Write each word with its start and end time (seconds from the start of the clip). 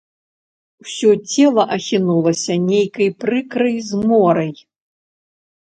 Усё 0.83 1.11
цела 1.33 1.65
ахінулася 1.77 2.57
нейкай 2.71 3.09
прыкрай 3.21 3.79
зморай. 3.93 4.53